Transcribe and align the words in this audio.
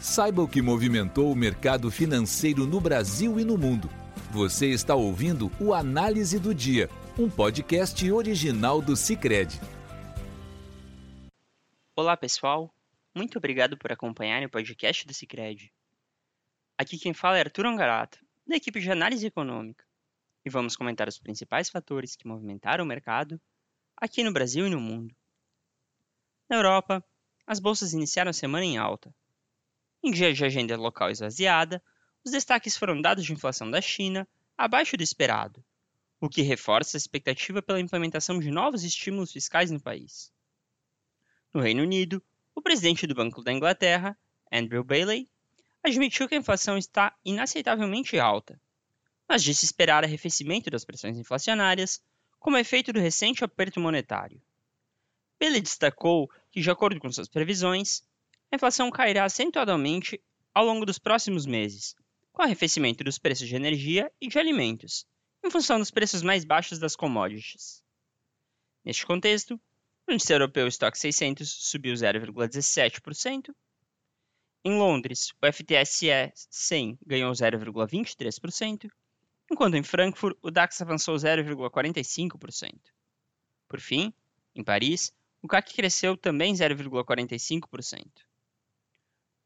Saiba 0.00 0.40
o 0.40 0.48
que 0.48 0.62
movimentou 0.62 1.30
o 1.30 1.36
mercado 1.36 1.90
financeiro 1.90 2.66
no 2.66 2.80
Brasil 2.80 3.38
e 3.38 3.44
no 3.44 3.58
mundo. 3.58 3.86
Você 4.30 4.68
está 4.68 4.94
ouvindo 4.94 5.52
o 5.60 5.74
Análise 5.74 6.38
do 6.38 6.54
Dia, 6.54 6.88
um 7.18 7.28
podcast 7.28 8.10
original 8.10 8.80
do 8.80 8.96
Cicred. 8.96 9.60
Olá, 11.94 12.16
pessoal. 12.16 12.74
Muito 13.14 13.36
obrigado 13.36 13.76
por 13.76 13.92
acompanhar 13.92 14.42
o 14.42 14.48
podcast 14.48 15.06
do 15.06 15.12
Cicred. 15.12 15.70
Aqui 16.78 16.98
quem 16.98 17.12
fala 17.12 17.36
é 17.36 17.40
Arthur 17.40 17.66
Angarato, 17.66 18.24
da 18.46 18.56
equipe 18.56 18.80
de 18.80 18.90
análise 18.90 19.26
econômica, 19.26 19.84
e 20.46 20.48
vamos 20.48 20.76
comentar 20.76 21.08
os 21.08 21.18
principais 21.18 21.68
fatores 21.68 22.16
que 22.16 22.26
movimentaram 22.26 22.86
o 22.86 22.88
mercado 22.88 23.38
aqui 23.94 24.24
no 24.24 24.32
Brasil 24.32 24.66
e 24.66 24.70
no 24.70 24.80
mundo. 24.80 25.14
Na 26.48 26.56
Europa, 26.56 27.04
as 27.46 27.60
bolsas 27.60 27.92
iniciaram 27.92 28.30
a 28.30 28.32
semana 28.32 28.64
em 28.64 28.78
alta, 28.78 29.14
em 30.02 30.10
dia 30.10 30.32
de 30.32 30.44
agenda 30.44 30.76
local 30.76 31.10
esvaziada, 31.10 31.82
os 32.24 32.32
destaques 32.32 32.76
foram 32.76 33.00
dados 33.00 33.24
de 33.24 33.32
inflação 33.32 33.70
da 33.70 33.80
China 33.80 34.26
abaixo 34.56 34.96
do 34.96 35.02
esperado, 35.02 35.64
o 36.20 36.28
que 36.28 36.42
reforça 36.42 36.96
a 36.96 36.98
expectativa 36.98 37.62
pela 37.62 37.80
implementação 37.80 38.38
de 38.38 38.50
novos 38.50 38.84
estímulos 38.84 39.32
fiscais 39.32 39.70
no 39.70 39.80
país. 39.80 40.32
No 41.52 41.60
Reino 41.60 41.82
Unido, 41.82 42.22
o 42.54 42.62
presidente 42.62 43.06
do 43.06 43.14
Banco 43.14 43.42
da 43.42 43.52
Inglaterra, 43.52 44.16
Andrew 44.52 44.84
Bailey, 44.84 45.28
admitiu 45.82 46.28
que 46.28 46.34
a 46.34 46.38
inflação 46.38 46.76
está 46.76 47.16
inaceitavelmente 47.24 48.18
alta, 48.18 48.60
mas 49.28 49.42
disse 49.42 49.64
esperar 49.64 50.04
arrefecimento 50.04 50.70
das 50.70 50.84
pressões 50.84 51.16
inflacionárias 51.16 52.02
como 52.38 52.56
efeito 52.56 52.92
do 52.92 53.00
recente 53.00 53.44
aperto 53.44 53.80
monetário. 53.80 54.42
Bailey 55.38 55.60
destacou 55.62 56.30
que, 56.50 56.60
de 56.60 56.70
acordo 56.70 57.00
com 57.00 57.10
suas 57.10 57.28
previsões, 57.28 58.02
a 58.52 58.56
inflação 58.56 58.90
cairá 58.90 59.24
acentuadamente 59.24 60.20
ao 60.52 60.64
longo 60.64 60.84
dos 60.84 60.98
próximos 60.98 61.46
meses, 61.46 61.94
com 62.32 62.42
arrefecimento 62.42 63.04
dos 63.04 63.18
preços 63.18 63.46
de 63.46 63.54
energia 63.54 64.10
e 64.20 64.28
de 64.28 64.38
alimentos, 64.38 65.06
em 65.44 65.50
função 65.50 65.78
dos 65.78 65.90
preços 65.90 66.22
mais 66.22 66.44
baixos 66.44 66.78
das 66.78 66.96
commodities. 66.96 67.82
Neste 68.84 69.06
contexto, 69.06 69.60
o 70.06 70.12
índice 70.12 70.32
europeu 70.32 70.66
Stock 70.66 70.98
600 70.98 71.48
subiu 71.48 71.94
0,17%. 71.94 73.54
Em 74.64 74.76
Londres, 74.76 75.32
o 75.40 75.46
FTSE 75.52 76.32
100 76.34 76.98
ganhou 77.06 77.32
0,23%, 77.32 78.90
enquanto 79.50 79.76
em 79.76 79.82
Frankfurt 79.82 80.36
o 80.42 80.50
DAX 80.50 80.80
avançou 80.80 81.14
0,45%. 81.14 82.74
Por 83.68 83.80
fim, 83.80 84.12
em 84.54 84.64
Paris, 84.64 85.14
o 85.40 85.48
CAC 85.48 85.72
cresceu 85.72 86.16
também 86.16 86.52
0,45%. 86.52 88.04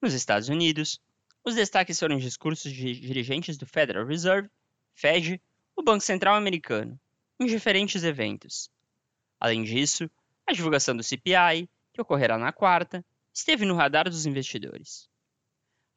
Nos 0.05 0.13
Estados 0.13 0.51
Unidos, 0.51 1.01
os 1.43 1.55
destaques 1.55 1.99
foram 1.99 2.19
discursos 2.19 2.71
de 2.71 3.01
dirigentes 3.01 3.57
do 3.57 3.65
Federal 3.65 4.05
Reserve, 4.05 4.51
Fed, 4.93 5.41
o 5.75 5.83
Banco 5.83 6.05
Central 6.05 6.35
Americano, 6.35 7.01
em 7.41 7.47
diferentes 7.47 8.05
eventos. 8.05 8.71
Além 9.41 9.65
disso, 9.65 10.11
a 10.47 10.53
divulgação 10.53 10.95
do 10.95 11.03
CPI, 11.03 11.71
que 11.91 12.03
ocorrerá 12.03 12.37
na 12.37 12.53
quarta, 12.53 13.03
esteve 13.33 13.65
no 13.65 13.75
radar 13.75 14.05
dos 14.05 14.27
investidores. 14.27 15.09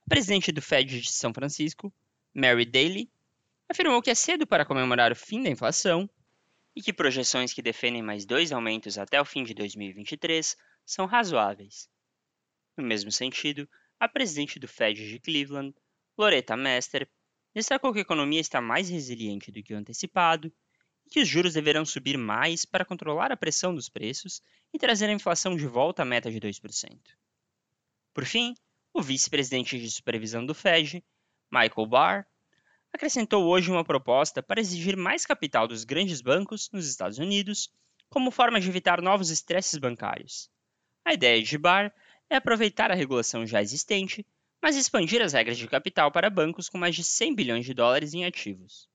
A 0.06 0.10
presidente 0.10 0.54
do 0.54 0.62
Fed 0.62 1.02
de 1.02 1.12
São 1.12 1.34
Francisco, 1.34 1.94
Mary 2.34 2.64
Daly, 2.64 3.12
afirmou 3.68 4.02
que 4.02 4.10
é 4.10 4.16
cedo 4.16 4.48
para 4.48 4.66
comemorar 4.66 5.12
o 5.12 5.18
fim 5.18 5.44
da 5.44 5.50
inflação 5.50 6.10
e 6.74 6.82
que 6.82 6.94
projeções 6.94 7.52
que 7.52 7.62
defendem 7.62 8.02
mais 8.02 8.26
dois 8.26 8.54
aumentos 8.54 8.98
até 8.98 9.20
o 9.20 9.26
fim 9.26 9.44
de 9.44 9.54
2023 9.54 10.56
são 10.86 11.06
razoáveis. 11.06 11.90
No 12.78 12.86
mesmo 12.86 13.12
sentido, 13.12 13.68
a 14.00 14.08
presidente 14.08 14.60
do 14.60 14.68
Fed 14.68 15.08
de 15.08 15.20
Cleveland, 15.20 15.76
Loretta 16.18 16.56
Mester, 16.56 17.10
destacou 17.54 17.92
que 17.92 18.00
a 18.00 18.02
economia 18.02 18.40
está 18.40 18.62
mais 18.62 18.90
resiliente 18.90 19.52
do 19.52 19.64
que 19.64 19.74
o 19.74 19.78
antecipado 19.78 20.52
e 21.06 21.10
que 21.10 21.20
os 21.20 21.28
juros 21.28 21.54
deverão 21.54 21.86
subir 21.86 22.18
mais 22.18 22.66
para 22.66 22.86
controlar 22.86 23.32
a 23.32 23.38
pressão 23.38 23.74
dos 23.74 23.90
preços 23.90 24.42
e 24.74 24.78
trazer 24.78 25.10
a 25.10 25.14
inflação 25.14 25.56
de 25.56 25.66
volta 25.66 26.04
à 26.04 26.06
meta 26.06 26.30
de 26.30 26.40
2%. 26.40 27.00
Por 28.14 28.26
fim, 28.26 28.56
o 28.94 29.02
vice-presidente 29.02 29.80
de 29.80 29.90
supervisão 29.90 30.46
do 30.46 30.54
Fed, 30.54 31.04
Michael 31.52 31.88
Barr, 31.88 32.28
acrescentou 32.94 33.46
hoje 33.46 33.70
uma 33.70 33.84
proposta 33.84 34.42
para 34.42 34.60
exigir 34.60 34.96
mais 34.96 35.26
capital 35.26 35.68
dos 35.68 35.84
grandes 35.84 36.22
bancos 36.22 36.70
nos 36.72 36.88
Estados 36.88 37.18
Unidos 37.18 37.72
como 38.10 38.32
forma 38.32 38.60
de 38.60 38.70
evitar 38.70 39.02
novos 39.02 39.30
estresses 39.30 39.78
bancários. 39.78 40.50
A 41.04 41.14
ideia 41.14 41.42
de 41.42 41.58
Barr 41.58 41.94
é 42.30 42.36
aproveitar 42.36 42.92
a 42.92 42.96
regulação 42.96 43.46
já 43.46 43.62
existente, 43.62 44.26
mas 44.62 44.76
expandir 44.76 45.22
as 45.22 45.34
regras 45.34 45.58
de 45.58 45.68
capital 45.68 46.12
para 46.12 46.30
bancos 46.30 46.70
com 46.70 46.78
mais 46.78 46.96
de 46.96 47.04
100 47.04 47.36
bilhões 47.36 47.66
de 47.66 47.74
dólares 47.74 48.14
em 48.14 48.26
ativos. 48.26 48.90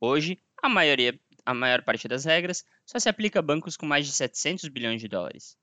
Hoje, 0.00 0.38
a, 0.62 0.68
maioria, 0.68 1.18
a 1.44 1.54
maior 1.54 1.82
parte 1.82 2.08
das 2.08 2.24
regras 2.24 2.64
só 2.84 2.98
se 2.98 3.08
aplica 3.08 3.38
a 3.38 3.42
bancos 3.42 3.76
com 3.76 3.86
mais 3.86 4.06
de 4.06 4.12
700 4.12 4.68
bilhões 4.68 5.00
de 5.00 5.08
dólares. 5.08 5.56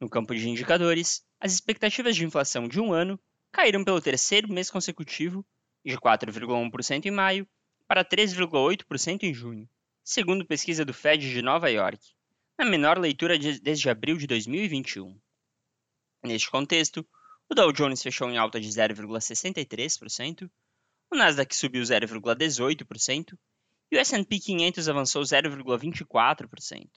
No 0.00 0.08
campo 0.08 0.34
de 0.34 0.48
indicadores, 0.48 1.24
as 1.40 1.52
expectativas 1.52 2.14
de 2.14 2.24
inflação 2.24 2.68
de 2.68 2.80
um 2.80 2.92
ano 2.92 3.18
caíram 3.50 3.82
pelo 3.82 4.00
terceiro 4.00 4.48
mês 4.48 4.70
consecutivo, 4.70 5.44
de 5.84 5.96
4,1% 5.96 7.06
em 7.06 7.10
maio 7.10 7.48
para 7.86 8.04
3,8% 8.04 9.22
em 9.22 9.32
junho, 9.32 9.68
segundo 10.04 10.44
pesquisa 10.44 10.84
do 10.84 10.92
Fed 10.92 11.30
de 11.30 11.40
Nova 11.40 11.70
York, 11.70 12.12
na 12.58 12.64
menor 12.64 12.98
leitura 12.98 13.38
desde 13.38 13.88
abril 13.88 14.16
de 14.16 14.26
2021. 14.26 15.18
Neste 16.26 16.50
contexto, 16.50 17.06
o 17.48 17.54
Dow 17.54 17.72
Jones 17.72 18.02
fechou 18.02 18.28
em 18.28 18.36
alta 18.36 18.60
de 18.60 18.68
0,63%, 18.68 20.50
o 21.08 21.16
Nasdaq 21.16 21.54
subiu 21.54 21.84
0,18% 21.84 23.38
e 23.92 23.96
o 23.96 24.00
S&P 24.00 24.40
500 24.40 24.88
avançou 24.88 25.22
0,24%. 25.22 26.88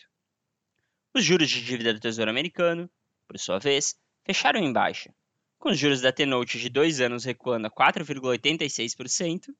Os 1.14 1.24
juros 1.24 1.48
de 1.48 1.64
dívida 1.64 1.94
do 1.94 2.00
Tesouro 2.00 2.32
Americano, 2.32 2.90
por 3.28 3.38
sua 3.38 3.60
vez, 3.60 3.96
fecharam 4.26 4.60
em 4.60 4.74
baixa, 4.74 5.14
com 5.60 5.70
os 5.70 5.78
juros 5.78 6.02
da 6.02 6.12
T-Note 6.12 6.58
de 6.58 6.68
2 6.68 7.00
anos 7.00 7.24
recuando 7.24 7.68
a 7.68 7.72
4,86% 7.72 9.54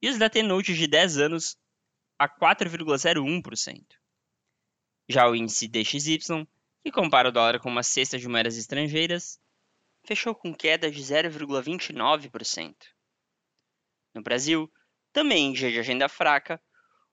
e 0.00 0.08
os 0.08 0.18
da 0.18 0.30
T-Note 0.30 0.72
de 0.72 0.86
10 0.86 1.18
anos 1.18 1.56
a 2.16 2.28
4,01%. 2.28 3.82
Já 5.08 5.28
o 5.28 5.34
índice 5.34 5.66
DXY 5.66 6.46
que 6.84 6.92
compara 6.92 7.30
o 7.30 7.32
dólar 7.32 7.58
com 7.60 7.70
uma 7.70 7.82
cesta 7.82 8.18
de 8.18 8.28
moedas 8.28 8.58
estrangeiras, 8.58 9.40
fechou 10.06 10.34
com 10.34 10.54
queda 10.54 10.90
de 10.90 11.00
0,29%. 11.00 12.74
No 14.14 14.22
Brasil, 14.22 14.70
também 15.10 15.46
em 15.46 15.54
dia 15.54 15.72
de 15.72 15.78
agenda 15.78 16.10
fraca, 16.10 16.60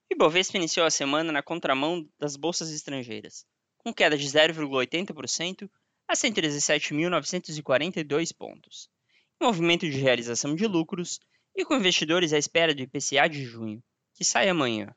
o 0.10 0.14
Ibovespa 0.14 0.58
iniciou 0.58 0.86
a 0.86 0.92
semana 0.92 1.32
na 1.32 1.42
contramão 1.42 2.06
das 2.20 2.36
bolsas 2.36 2.70
estrangeiras, 2.70 3.46
com 3.78 3.94
queda 3.94 4.18
de 4.18 4.28
0,80% 4.28 5.72
a 6.06 6.16
117.942 6.16 8.36
pontos, 8.36 8.90
em 9.40 9.46
movimento 9.46 9.90
de 9.90 9.98
realização 9.98 10.54
de 10.54 10.68
lucros 10.68 11.18
e 11.56 11.64
com 11.64 11.78
investidores 11.78 12.34
à 12.34 12.38
espera 12.38 12.76
do 12.76 12.82
IPCA 12.82 13.30
de 13.30 13.46
junho, 13.46 13.82
que 14.14 14.26
sai 14.26 14.50
amanhã. 14.50 14.94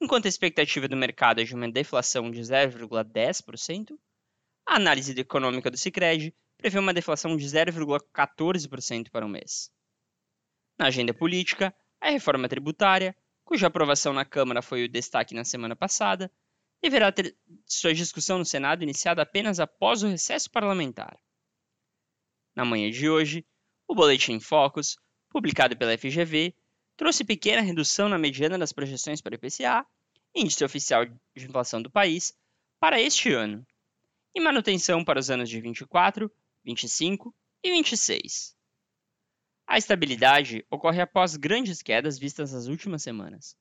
Enquanto 0.00 0.26
a 0.26 0.28
expectativa 0.28 0.86
do 0.86 0.96
mercado 0.96 1.40
é 1.40 1.44
de 1.44 1.54
uma 1.54 1.70
deflação 1.70 2.30
de 2.30 2.40
0,10%, 2.40 3.98
a 4.66 4.76
análise 4.76 5.18
econômica 5.18 5.70
do 5.70 5.76
Sicredi 5.76 6.34
prevê 6.56 6.78
uma 6.78 6.92
deflação 6.92 7.36
de 7.36 7.44
0,14% 7.46 9.10
para 9.10 9.24
o 9.24 9.28
mês. 9.28 9.70
Na 10.78 10.88
agenda 10.88 11.14
política, 11.14 11.74
a 12.00 12.10
reforma 12.10 12.48
tributária, 12.48 13.16
cuja 13.44 13.68
aprovação 13.68 14.12
na 14.12 14.24
Câmara 14.24 14.60
foi 14.60 14.84
o 14.84 14.88
destaque 14.88 15.34
na 15.34 15.44
semana 15.44 15.74
passada, 15.74 16.30
deverá 16.82 17.10
ter 17.10 17.34
sua 17.64 17.94
discussão 17.94 18.38
no 18.38 18.44
Senado 18.44 18.82
iniciada 18.82 19.22
apenas 19.22 19.60
após 19.60 20.02
o 20.02 20.08
recesso 20.08 20.50
parlamentar. 20.50 21.18
Na 22.54 22.64
manhã 22.64 22.90
de 22.90 23.08
hoje, 23.08 23.46
o 23.88 23.94
Boletim 23.94 24.40
Focus, 24.40 24.96
publicado 25.30 25.76
pela 25.76 25.96
FGV, 25.96 26.54
trouxe 26.96 27.24
pequena 27.24 27.60
redução 27.60 28.08
na 28.08 28.18
mediana 28.18 28.58
das 28.58 28.72
projeções 28.72 29.20
para 29.20 29.32
o 29.32 29.36
IPCA, 29.36 29.86
índice 30.34 30.64
oficial 30.64 31.04
de 31.04 31.14
inflação 31.36 31.82
do 31.82 31.90
país, 31.90 32.34
para 32.80 33.00
este 33.00 33.32
ano, 33.32 33.66
e 34.34 34.40
manutenção 34.40 35.04
para 35.04 35.18
os 35.18 35.30
anos 35.30 35.48
de 35.48 35.60
24, 35.60 36.30
25 36.64 37.34
e 37.62 37.70
26. 37.70 38.56
A 39.66 39.78
estabilidade 39.78 40.64
ocorre 40.70 41.00
após 41.00 41.36
grandes 41.36 41.82
quedas 41.82 42.18
vistas 42.18 42.52
nas 42.52 42.66
últimas 42.66 43.02
semanas. 43.02 43.56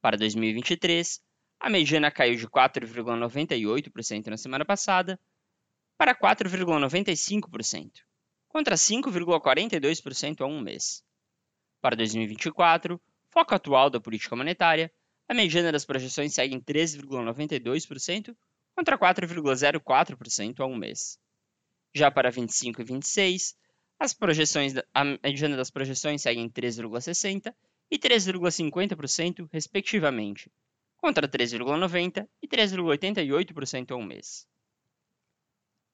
Para 0.00 0.16
2023, 0.16 1.22
a 1.60 1.70
mediana 1.70 2.10
caiu 2.10 2.36
de 2.36 2.48
4,98% 2.48 4.26
na 4.26 4.36
semana 4.36 4.64
passada 4.64 5.20
para 5.96 6.14
4,95%, 6.14 8.00
contra 8.48 8.74
5,42% 8.74 10.40
há 10.40 10.46
um 10.46 10.60
mês. 10.60 11.04
Para 11.82 11.96
2024, 11.96 12.98
foco 13.28 13.54
atual 13.56 13.90
da 13.90 14.00
política 14.00 14.36
monetária, 14.36 14.88
a 15.28 15.34
mediana 15.34 15.72
das 15.72 15.84
projeções 15.84 16.32
segue 16.32 16.54
em 16.54 16.60
13,92% 16.60 18.36
contra 18.72 18.96
4,04% 18.96 20.60
há 20.60 20.64
um 20.64 20.76
mês. 20.76 21.18
Já 21.92 22.08
para 22.08 22.30
25 22.30 22.80
e 22.80 22.84
26, 22.84 23.56
as 23.98 24.14
projeções, 24.14 24.74
a 24.94 25.04
mediana 25.04 25.56
das 25.56 25.70
projeções 25.70 26.22
segue 26.22 26.40
em 26.40 26.48
3,60% 26.48 27.52
e 27.90 27.98
3,50%, 27.98 29.48
respectivamente, 29.52 30.52
contra 30.96 31.26
3,90% 31.28 32.28
e 32.40 32.46
3,88% 32.46 33.90
ao 33.90 34.00
mês. 34.00 34.46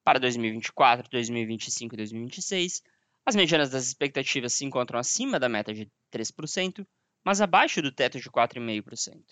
Para 0.04 0.18
2024, 0.20 1.10
2025 1.10 1.94
e 1.94 1.96
2026, 1.96 2.82
as 3.28 3.36
medianas 3.36 3.68
das 3.68 3.86
expectativas 3.86 4.54
se 4.54 4.64
encontram 4.64 4.98
acima 4.98 5.38
da 5.38 5.50
meta 5.50 5.74
de 5.74 5.86
3%, 6.10 6.86
mas 7.22 7.42
abaixo 7.42 7.82
do 7.82 7.92
teto 7.92 8.18
de 8.18 8.30
4,5%. 8.30 9.22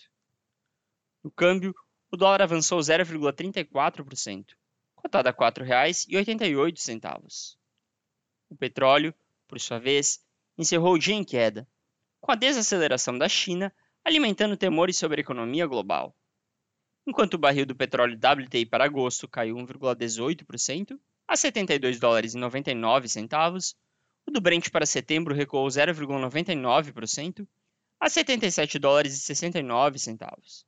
No 1.23 1.31
câmbio, 1.31 1.73
o 2.11 2.15
dólar 2.15 2.43
avançou 2.43 2.77
0,34%, 2.77 4.53
cotado 4.95 5.29
a 5.29 5.31
R$ 5.31 5.37
4,88. 5.37 7.57
O 8.51 8.55
petróleo, 8.55 9.15
por 9.47 9.59
sua 9.59 9.79
vez, 9.79 10.23
encerrou 10.55 10.93
o 10.93 10.99
dia 10.99 11.15
em 11.15 11.23
queda, 11.23 11.67
com 12.21 12.31
a 12.31 12.35
desaceleração 12.35 13.17
da 13.17 13.27
China 13.27 13.73
alimentando 14.05 14.55
temores 14.55 14.95
sobre 14.95 15.21
a 15.21 15.23
economia 15.23 15.65
global. 15.65 16.15
Enquanto 17.07 17.33
o 17.33 17.39
barril 17.39 17.65
do 17.65 17.75
petróleo 17.75 18.15
WTI 18.15 18.67
para 18.67 18.85
agosto 18.85 19.27
caiu 19.27 19.55
1,18% 19.55 20.99
a 21.27 21.35
72 21.35 21.99
dólares 21.99 22.35
e 22.35 22.37
99 22.37 23.09
centavos, 23.09 23.75
o 24.27 24.31
do 24.31 24.41
Brent 24.41 24.69
para 24.69 24.85
setembro 24.85 25.33
recuou 25.33 25.67
0,99% 25.67 27.47
a 27.99 28.09
77 28.09 28.77
dólares 28.77 29.13
e 29.13 29.19
69 29.19 29.97
centavos. 29.97 30.65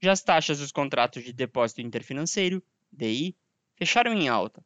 Já 0.00 0.12
as 0.12 0.22
taxas 0.22 0.58
dos 0.58 0.70
contratos 0.70 1.24
de 1.24 1.32
depósito 1.32 1.80
interfinanceiro, 1.80 2.62
DI, 2.92 3.36
fecharam 3.76 4.12
em 4.12 4.28
alta, 4.28 4.64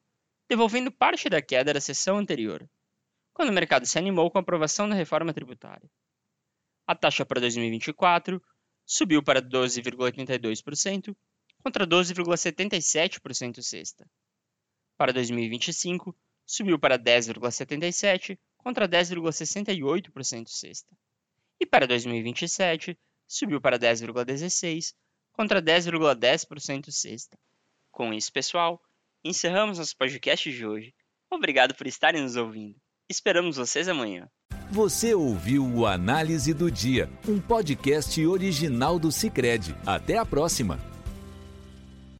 devolvendo 0.48 0.90
parte 0.90 1.28
da 1.28 1.40
queda 1.40 1.72
da 1.72 1.80
sessão 1.80 2.18
anterior, 2.18 2.68
quando 3.32 3.50
o 3.50 3.52
mercado 3.52 3.86
se 3.86 3.98
animou 3.98 4.30
com 4.30 4.38
a 4.38 4.40
aprovação 4.40 4.88
da 4.88 4.94
reforma 4.94 5.32
tributária. 5.32 5.88
A 6.86 6.94
taxa 6.94 7.24
para 7.24 7.40
2024 7.40 8.42
subiu 8.84 9.22
para 9.22 9.42
12,82% 9.42 11.16
contra 11.62 11.86
12,77% 11.86 13.62
sexta. 13.62 14.08
Para 14.96 15.12
2025, 15.12 16.16
subiu 16.46 16.78
para 16.78 16.98
10,77% 16.98 18.38
contra 18.56 18.88
10,68% 18.88 20.48
sexta. 20.48 20.96
E 21.60 21.66
para 21.66 21.86
2027, 21.86 22.96
subiu 23.26 23.60
para 23.60 23.78
10,16% 23.78 24.94
contra 25.32 25.60
10,10% 25.60 26.90
sexta. 26.90 27.38
Com 27.90 28.12
isso, 28.12 28.32
pessoal, 28.32 28.80
encerramos 29.24 29.78
nosso 29.78 29.96
podcast 29.96 30.50
de 30.50 30.66
hoje. 30.66 30.94
Obrigado 31.30 31.74
por 31.74 31.86
estarem 31.86 32.22
nos 32.22 32.36
ouvindo. 32.36 32.76
Esperamos 33.08 33.56
vocês 33.56 33.88
amanhã. 33.88 34.28
Você 34.70 35.14
ouviu 35.14 35.64
o 35.64 35.86
Análise 35.86 36.52
do 36.52 36.70
Dia, 36.70 37.08
um 37.28 37.40
podcast 37.40 38.24
original 38.26 38.98
do 38.98 39.12
Cicred. 39.12 39.74
Até 39.86 40.18
a 40.18 40.26
próxima! 40.26 40.95